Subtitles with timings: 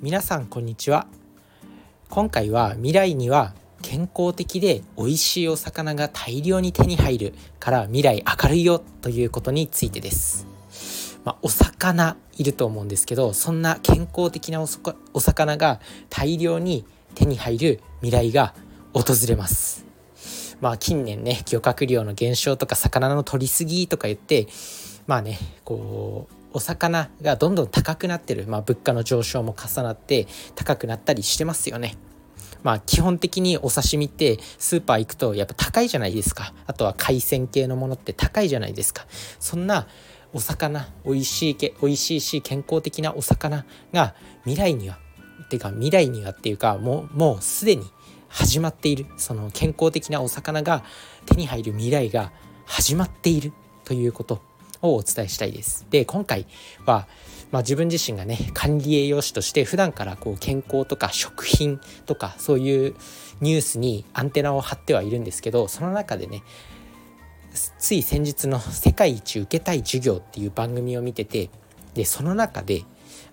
[0.00, 1.08] 皆さんこんにちは。
[2.08, 3.52] 今回は未来には
[3.82, 10.46] 健康的で美味しいお魚が大量に手に入るから未来明るいよということについてです、
[11.24, 14.66] まあ、お魚いると思うんですけどそんな健康的なお
[15.18, 16.84] 魚が大量に
[17.16, 18.54] 手に入る未来が
[18.92, 19.84] 訪れます。
[20.60, 24.46] まあ近年ね漁獲量の減少とか魚の取りすぎとか言って
[25.08, 31.96] まあねこうお魚がどんどん高くなってる、まあ、物価の上昇も重なって高くなったりしてますよね。
[32.62, 36.52] まあ基本的にお刺身ってスーパー行くとやっぱ高いじゃないですか。
[36.66, 39.06] あとは海鮮系のものって高いじゃないですか。
[39.38, 39.86] そんな
[40.32, 44.98] お魚美味しいけ美味しいし健康的なお魚が未来には
[45.48, 47.84] てか未来にはっていうかもうもうすでに
[48.28, 50.84] 始まっているその健康的なお魚が
[51.24, 52.32] 手に入る未来が
[52.66, 53.52] 始まっている
[53.84, 54.42] ということ
[54.82, 55.86] をお伝えしたいです。
[55.90, 56.46] で今回
[56.86, 57.06] は、
[57.50, 62.94] まあ、自分自身がね管理栄養士として普段からこう健康とか食品とかそういう
[63.40, 66.42] ニュースにアンテナを張ってはいるんですけどその中でね
[67.78, 71.50] つい先日の「世界一受けたい授業」っていう番組を見てて
[71.94, 72.84] でその中で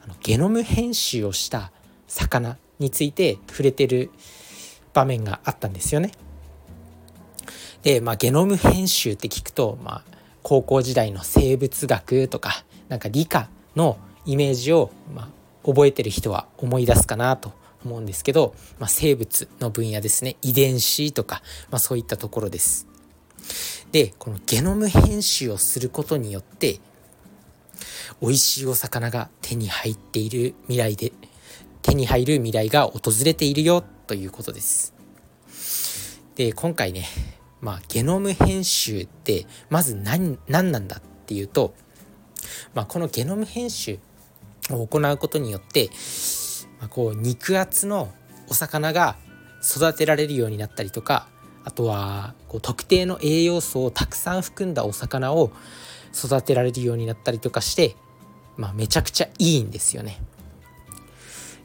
[0.04, 1.72] あのゲノム編集をした
[2.08, 4.12] 魚について触れてる
[4.94, 6.12] 場面があったんですよね。
[7.84, 10.04] で、まあ、ゲノム編集って聞くと、まあ、
[10.48, 15.28] 高校時代の生物学とかなんか理科のイメージを、まあ、
[15.68, 17.52] 覚えてる人は思い出すかなと
[17.84, 22.88] 思うんですけど、まあ、生物の分野ですね遺伝子とか、まあ、そういったところです。
[23.92, 26.80] でこのゲノム編集をすることによって
[28.22, 31.12] 美味しいお魚が手に入っている未来で
[31.82, 34.94] 手に入る未来が訪れているよということです。
[36.36, 37.08] で今回ね
[37.66, 41.74] まあ、ゲノム編集ってまず何何なんだっていうと、
[42.76, 43.98] まあ、このゲノム編集
[44.70, 45.90] を行うことによって、
[46.80, 48.14] まあ、こう肉厚の
[48.48, 49.16] お魚が
[49.64, 51.28] 育てられるようになったりとか
[51.64, 55.52] あとはこう特定の栄養素をたくさん含んだお魚を
[56.14, 57.96] 育てられるようになったりとかして、
[58.58, 60.22] まあ、めちゃくちゃいいんですよね。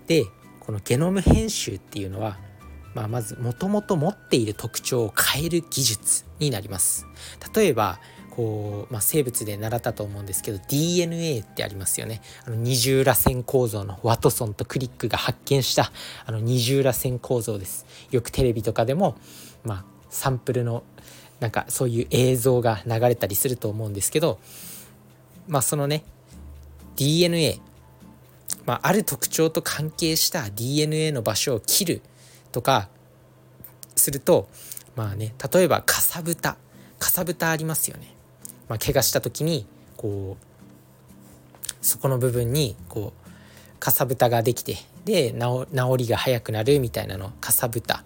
[0.06, 0.25] で
[0.60, 2.39] このゲノム編集っていうのは
[2.95, 7.06] まあ、まずもともと持っている特徴を変える技術になります。
[7.55, 12.23] 例えばこう、まあ、生物で習ったと思うんですけど DNA ってありますよね。
[12.47, 15.93] あの二重らせん構造のワトソンとクリックが発見した
[16.27, 17.87] あの二重らせん構造です。
[18.11, 19.17] よくテレビとかでも、
[19.65, 20.83] まあ、サンプルの
[21.41, 24.39] なんかそういう映像が流れたりすると思うんですけど
[25.49, 26.05] まあそのね
[26.97, 27.61] DNA
[28.67, 32.03] まあ、ある特徴と関係した DNA の場所を切る
[32.53, 32.88] とか
[33.97, 34.49] すると
[34.97, 36.56] まあね例えばかさぶた
[36.99, 38.15] かさぶたありますよね。
[38.69, 39.66] まあ、怪我した時に
[39.97, 45.66] こうそこの部分にこうかさぶたができてで治
[45.99, 48.05] りが早くなるみたいなのかさぶた、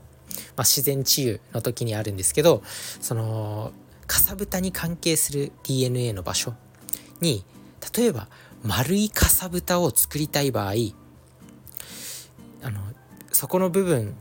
[0.56, 3.72] まあ、自然治癒の時にあるんですけどその
[4.06, 6.54] かさぶたに関係する DNA の場所
[7.20, 7.44] に
[7.96, 8.28] 例えば
[8.62, 10.72] 丸いかさぶたを作りたい場合
[12.62, 12.80] あの
[13.32, 14.14] そこの部分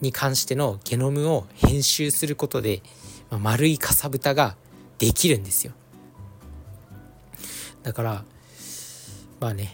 [0.00, 2.82] に関してのゲノムを編集することで、
[3.30, 4.56] ま、丸いかさぶたが
[4.98, 5.72] できるんですよ。
[7.82, 8.24] だから
[9.40, 9.72] まあね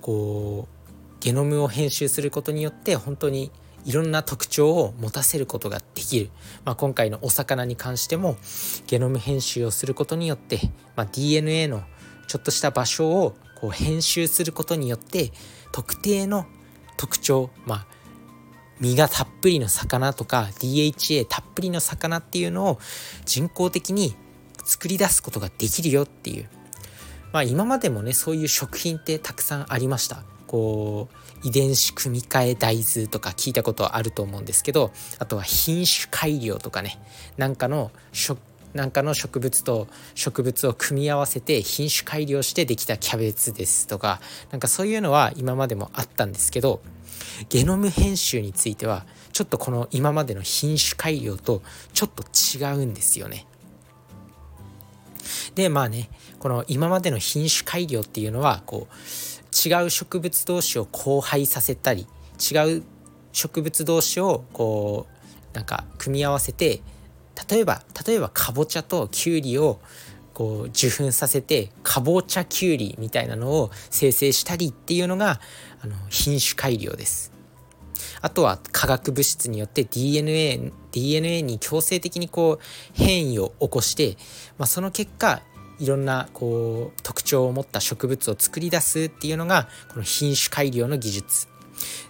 [0.00, 0.84] こう
[1.20, 3.50] ゲノムを編集することによって本当に
[3.84, 6.30] いろんな特徴を持たせることができる、
[6.64, 8.36] まあ、今回のお魚に関しても
[8.86, 10.58] ゲノム編集をすることによって、
[10.96, 11.82] まあ、DNA の
[12.26, 15.32] ちょっとした場所をこう編集することによって
[15.72, 16.46] 特定の
[16.96, 17.86] 特徴、まあ、
[18.80, 22.78] 身がたっぷりの魚とか DHA たっぷりの魚っていうのを
[23.24, 24.16] 人工的に
[24.64, 26.48] 作り出すことができるよっていう。
[27.32, 30.24] まあ今までもねそういう食品ってたくさんありました。
[30.46, 37.00] こう遺伝子組み換え大豆とか聞いたことあると思うんですけどあとは品種改良とかね
[37.36, 38.38] なんかの食
[38.72, 44.20] なんかの植物と植物を組み合わせて品種改良してできたキャベツですとか
[44.50, 46.82] なんかそういうのは今までもあったんですけど
[47.48, 51.62] ゲノム編集についてはちょっとこの今までの品種改良と
[51.92, 53.46] ちょっと違うんですよね。
[55.54, 62.06] でまあねこの今までの品種改良っていうのはこう違う植物同士を交配させたり
[62.38, 62.82] 違う
[63.32, 66.82] 植物同士をこうなんか組み合わせて
[67.48, 69.80] 例えば例えばかぼちゃときゅうりを
[70.34, 75.40] こう受粉させてかぼちゃきゅうりみたいなのを生成したりっていうのが
[75.84, 77.30] あの品種改良です。
[78.22, 82.64] あとは化学物質によって DNA, DNA に強制的にこう
[82.94, 84.16] 変異を起こして、
[84.56, 85.42] まあ、その結果
[85.78, 91.48] いろんなこう特徴を持った植物を作り出すっていうのがこの品種改良の技術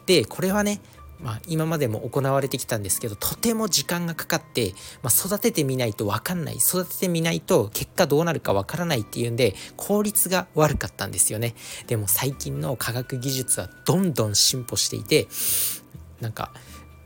[0.06, 0.80] でこれはね
[1.20, 6.56] まあ、今までも行われてきたんですけどとても時間がかかって、まあ、育ててみないと分かんない。
[6.56, 11.54] 育ててみないと結果どうなるか分からないっていうんで効率が悪かったんですよね。
[11.86, 15.28] でも最近の科学技術はどんどん進歩していて
[16.20, 16.52] なんか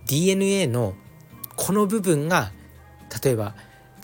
[0.06, 0.94] DNA の
[1.56, 2.52] この部分が
[3.22, 3.54] 例えば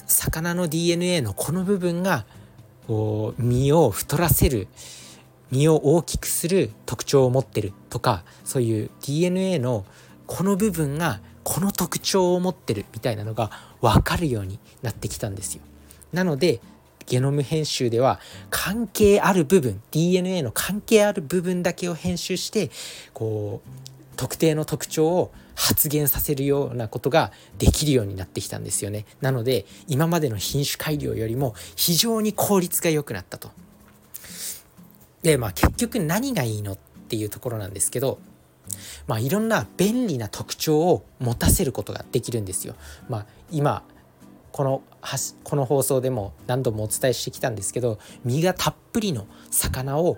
[0.06, 2.26] 魚の DNA のこの部分が
[2.86, 4.68] こう身を太らせる。
[5.54, 9.84] 身を大きくする特徴を持ってるとかそういう DNA の
[10.26, 15.62] この部分がこの特徴を持ってるみたいなのが分かるようになってきたんですよ。
[16.12, 16.60] なので
[17.06, 18.18] ゲノム編集では
[18.50, 22.70] 関係ある部分 DNA の関係ある部分だけを編集して
[23.12, 29.04] こう特定の特徴を発現させるようなことができるようになってきたんですよね。
[29.20, 33.50] なので今までの品種改良よりも非常に効率が良くなったと。
[35.24, 36.78] でまあ結局何がいいのっ
[37.08, 38.20] ていうところなんですけど
[39.08, 42.76] まあいろんな便利な特徴を持たせることができるんですよ。
[43.08, 43.82] まあ今
[44.52, 44.82] この
[45.42, 50.16] この放送でも何度もお伝えしてきたんですけど身がたっぷりの魚を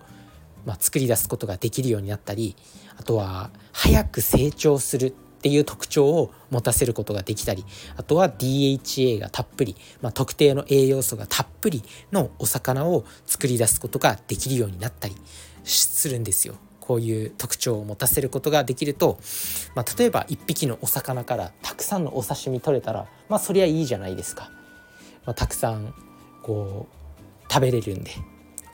[0.67, 2.57] まあ、作り出すことができるようになったり
[2.99, 5.15] あとは早く成長する
[5.47, 7.65] っていう特徴を持たせることができたり
[7.97, 15.15] あとは DHA がたっぷり、まあ、特定の栄養素がたっぷりのお魚を作り出すことができるようになったり
[15.63, 16.57] するんですよ。
[16.81, 19.19] こういう特徴を持たせることができると、
[19.77, 24.51] まあ、例えば1匹のお魚からたくさんのお刺身取れたらまあそりゃいいじゃないですか。
[25.25, 25.95] まあ、たくさん
[26.43, 28.11] こう食べれるんで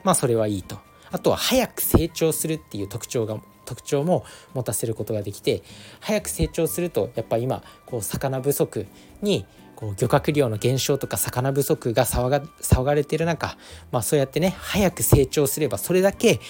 [0.03, 0.79] まあそれはいいと。
[1.13, 5.61] あとは早く成長するっていう特徴が特徴も持たせることができて
[6.01, 8.87] 早く成長するとやっぱ今こう魚不足
[9.21, 9.45] に
[9.75, 13.57] こう漁獲量の減少とか魚不足が騒が騒がれてる中、
[13.91, 16.41] まあ、そうやってね早く成長すればそれだけ、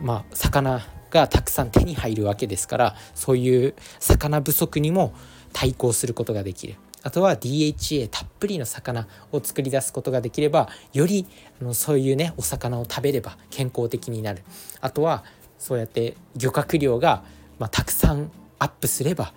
[0.00, 0.80] まあ、魚
[1.10, 5.12] がたくさん手に入るわけですからそういう魚不足にも
[5.52, 6.76] 対抗することができる。
[7.02, 11.26] あとは DHA たっぷりの魚を作り出すことができればより
[11.60, 14.42] あのそういうねお魚を食べれば健康的になる
[14.80, 15.24] あとは
[15.58, 17.22] そうやって漁獲量が、
[17.58, 19.32] まあ、たくさんアップすれば、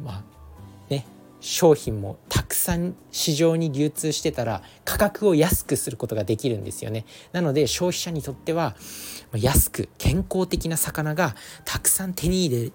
[0.00, 0.22] まあ
[0.90, 1.04] ね、
[1.40, 7.04] 商品もたくさん市場に流通してたら価格を安くすることができるんですよね。
[7.32, 8.76] なので消費者にとっては
[9.34, 12.72] 安く健康的な魚がたくさん手に入れ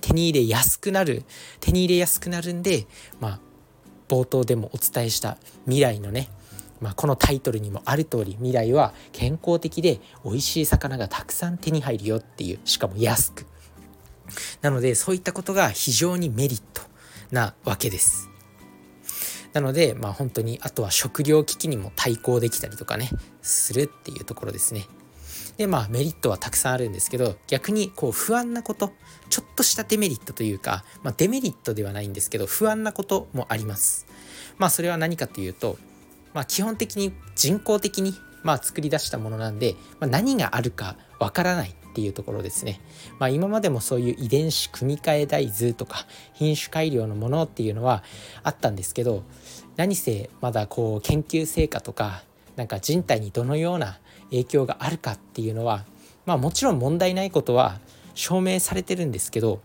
[0.00, 1.24] 手に入れやすくなる
[1.60, 2.86] 手に入れやすくなるんで、
[3.20, 3.40] まあ、
[4.14, 6.28] 冒頭でもお伝えした未来のね
[6.80, 13.46] まあ、このタイトルにもある通り未来は健康的で美味しい魚がたくさん手に入るよっていうしかも安く。
[14.60, 16.82] なのでそういったことが非常にメリット
[17.30, 18.28] なわけです。
[19.54, 23.08] なのでまあ本当にあとは食料危機にも対抗できたりとかね
[23.40, 24.84] するっていうところですね。
[25.56, 28.92] でまあメリットはたくさんあるんですけど逆にこう不安なこと
[29.30, 34.06] ちょっとしたデメリットというか、まあ、デメリットではないんですけど不安なこともあります
[34.58, 35.78] まあそれは何かというと
[36.34, 38.12] まあ、基本的に人工的に
[38.42, 42.80] まあ作り出したものなんで、まあ、何があるかわからないっていうところですね。
[43.20, 48.02] まあ、今までもそういう遺伝子組み換え大豆とか品種改良のものっていうのは
[48.42, 49.22] あったんですけど
[49.76, 52.24] 何せまだこう研究成果とか
[52.56, 53.98] なんか人体にどのような
[54.30, 55.84] 影響があるかっていうのは、
[56.26, 57.78] まあ、もちろん問題ないことは
[58.14, 59.60] 証明されてるんですけど、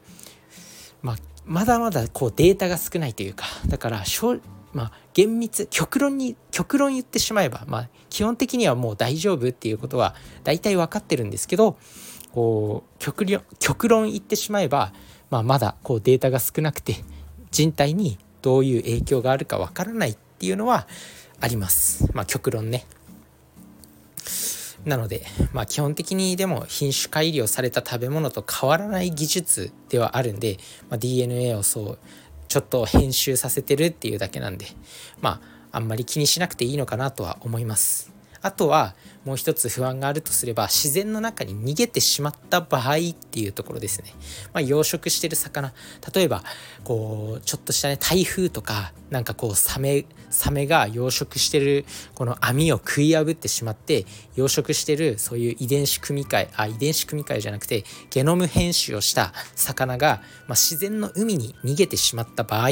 [1.01, 1.15] まあ、
[1.46, 4.03] まだまだこうデータが少ないというかだから
[4.72, 11.77] まあ、厳密極論に極論言ってしまえば、まあ、基本的にはもう大丈夫っていうことは大体分かってるんですけど
[12.34, 14.93] こう極論極論言ってしまえば、
[15.31, 16.98] まあ、まだこうデータが少なくて
[17.50, 20.88] 人体にどういう影響があるか分からないっていうのは
[21.41, 22.10] あります。
[22.13, 22.86] まあ、極論ね
[24.86, 30.58] なので、まあ、基本的にでも品種改良された食べ物と変わらない技術ではあるんで、
[30.89, 32.00] まあ、DNA をそう
[32.48, 34.67] ちょっと編集させてるっていうだけなんで
[35.22, 35.41] ま
[35.72, 44.13] ああんまり気にしなくていいのかなとは思いますあとはもう一つ不安があるとすれば自然の中に逃げてしまった場合っていうところですね、
[44.53, 45.74] まあ、養殖してる魚。
[46.13, 46.43] 例えば
[46.84, 54.05] こうちょっとしたね台風とかなんかこうサメサメが養殖してるこの網を食い破ってしまって
[54.36, 62.69] 養殖してるそういう遺伝子組み換えあ遺伝子組み換えじゃなくてゲノム編集をした魚が、まあ、自然の海に逃げてしまった場合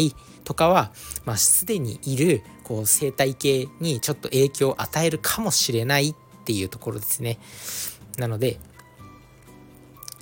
[0.48, 0.94] とかは、
[1.26, 7.38] まあ、すでにいるこう生態系にちょっと影響を与えるかもしれないっていうところですね。
[8.18, 8.58] なので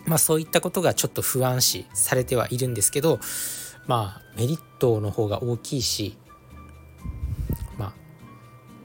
[0.07, 3.19] まあそういったことがちょっと不安視されてはいるんですけど
[3.85, 6.17] まあメリットの方が大きいし
[7.77, 7.93] まあ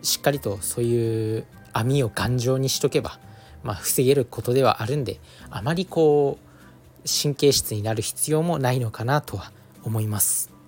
[0.02, 3.18] しっかりとそういう網を頑丈にしとけば、
[3.62, 9.52] まあ、防げることではあるんであまりこう神経質になる必要もないのかなとは
[9.84, 10.59] 思います。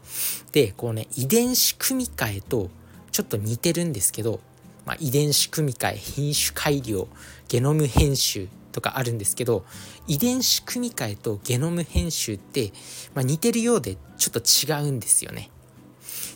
[0.53, 2.71] でこうね遺伝子組み換えと
[3.11, 4.41] ちょっと似てるんですけど、
[4.87, 7.09] まあ、遺伝子組み換え品種改良
[7.49, 9.65] ゲノム編集とかあるんですけど
[10.07, 12.73] 遺伝子組み換えとゲノム編集って、
[13.15, 15.51] まあ、似てるようでちょっと違うんですよね。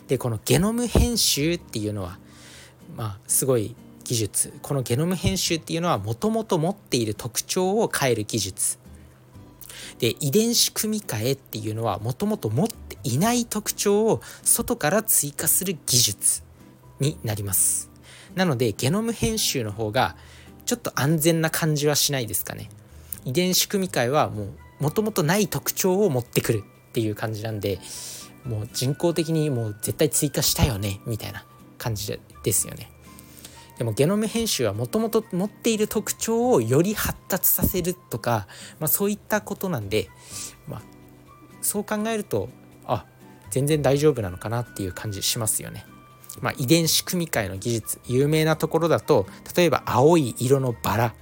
[0.07, 2.17] でこのゲノム編集っていうのは
[2.95, 8.79] まあすごい技術このゲノム編集っていうのはもともと持っている特徴を変える技術
[9.99, 12.67] で遺伝子組み換えっていうのはもともと持っ
[13.07, 16.43] いない特徴を外から追加する技術
[16.99, 17.89] になります。
[18.35, 20.15] なのでゲノム編集の方が
[20.65, 22.69] ちょっと安全な感じはしないですかね。
[23.25, 24.49] 遺伝子組み換えはもう
[24.79, 27.79] もともとない特徴を持ってくるっていう感じなんで
[28.43, 31.45] もう人工的にもう絶対追加したよねみたいな
[31.77, 32.91] 感じですよね。
[33.77, 38.47] でもゲノム編集はもともと持っている特徴をより発達させるとか、
[38.79, 40.09] まあ、そういったことなんで、
[40.67, 40.81] まあ、
[41.61, 42.49] そう考えると
[42.87, 43.05] あ
[43.51, 45.85] 全然大丈夫なのかなっていう感じしますよね。
[46.41, 49.25] まあ、遺伝子組み換えの技術有名なところだと
[49.55, 51.15] 例えば青い色のバラ、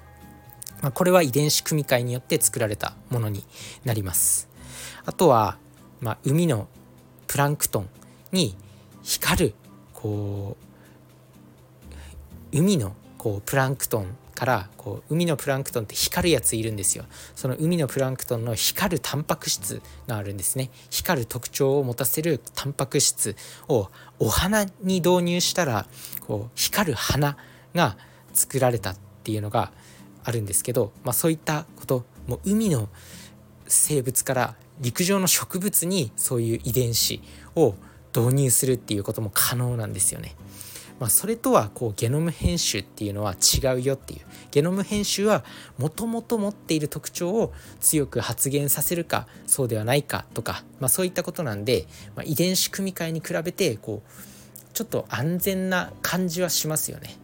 [0.81, 3.45] まあ、これは遺伝子組み換えによって作られたものに
[3.85, 4.49] なります。
[5.05, 5.57] あとは、
[6.01, 6.67] まあ、海の
[7.27, 7.89] プランクトン
[8.31, 8.57] に
[9.03, 9.53] 光る
[9.93, 10.57] こ
[12.53, 23.35] う海のこうプランクトンからこう海のプランクトンって光るやついるんですよその海のプランクトンの光るタンパク質があるんですね光る特徴を持たせるタンパク質
[23.69, 23.89] を
[24.19, 25.87] お花に導入したら
[26.27, 27.37] こう光る花
[27.73, 27.97] が
[28.33, 29.71] 作られたっていうのが
[30.23, 32.89] あるんですけど、まあ、そういったこともう海の
[33.67, 37.21] 生物から陸上の植物にそういう遺伝子
[37.55, 37.75] を
[38.15, 40.35] 導入するっていうことも可能なんですよね。
[40.99, 44.21] まあ、それとはこうゲノム編集っていうのは違うよっていう
[44.51, 45.43] ゲノム編集は
[45.77, 51.85] もともと持っている特徴を強く発現させるかそうではないかとか、まあ、そういったことなんで、
[52.15, 54.11] まあ、遺伝子組み換えに比べてこう
[54.73, 57.17] ちょっと安全な感じはしますよね。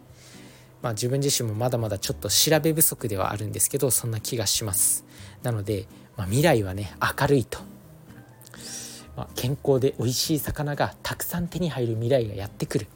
[0.80, 5.04] まあ、自分自身もまだまだちょっと調べ不足ではあるんですけどそんな気がします。
[5.42, 5.86] なので、
[6.16, 7.58] まあ、未来はね明るいと。
[9.16, 12.86] まあ、健康で美味しい魚がたくさん手に入る未来がやってくる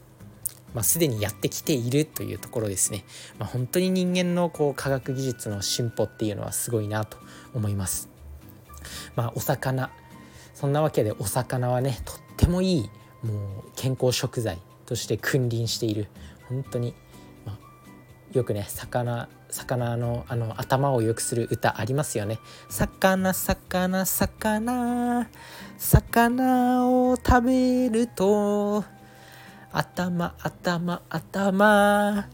[0.74, 3.04] まあ、すでにやってきているというところですね、
[3.38, 7.18] まあ、本当に人間のこう科学技術の進歩っていうのはすごいなと
[7.54, 8.08] 思います。
[9.14, 9.90] まあ、お魚
[10.54, 12.90] そんなわけでお魚はねとってもいい
[13.22, 16.08] もう健康食材として君臨している
[16.48, 16.94] 本当に、
[17.44, 17.58] まあ、
[18.32, 22.38] よくね魚魚のあの頭を良くする歌ありますよね。
[22.68, 25.28] 魚魚魚
[25.78, 28.84] 魚を食べると
[29.76, 32.28] 頭頭頭。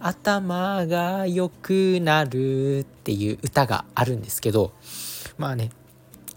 [0.00, 4.72] 頭が良くなるっていう歌があるんですけど
[5.38, 5.70] まあね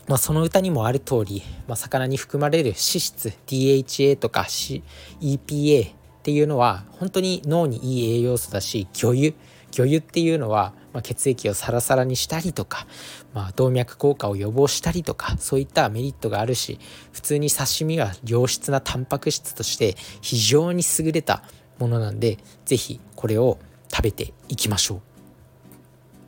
[0.08, 9.34] まあ、その歌にもある通り、まあ、魚に含まれる脂質 DHA とか EPA っていうのは本当に脳にいい栄養素だし魚油
[9.72, 12.86] 魚油っていうのは、まあ、血液をサラサラにしたりとか、
[13.34, 16.80] まあ、動脈硬化を予防したりとかそういったメリットがあるし
[17.12, 21.44] 普通に刺身は良質なタンパク質として非常に優れた
[21.80, 23.58] ものなんで是非これを
[23.90, 25.02] 食べていきましょう。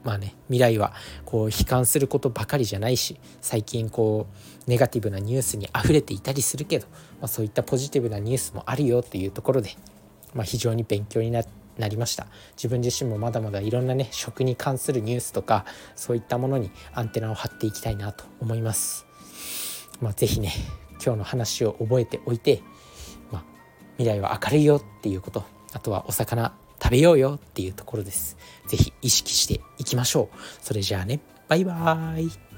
[0.03, 0.93] まあね未来は
[1.23, 6.87] こう悲観することばかりじゃないし最近こうネガティブなニュースにあふれていたりするけど、
[7.21, 9.69] まあ、そういったポジティブなニュースもあるよっていうところで、
[10.33, 12.27] まあ、非常に勉強になってなりました。
[12.55, 15.65] 自分自身もまだまだいろんなね食に関するニュースとか
[15.95, 19.05] そういったものにアンテナを張っていきたいなと思います。
[20.01, 20.51] まあ是非ね
[21.03, 22.61] 今日の話を覚えておいて、
[23.31, 23.43] まあ、
[23.97, 28.37] 未来は明るいよっていうことあとはお魚食べようよっていうところです。
[28.67, 30.37] 是非意識していきましょう。
[30.61, 32.52] それじゃあねバイバーイ。